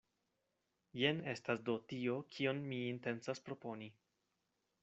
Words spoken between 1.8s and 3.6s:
tio, kion mi intencas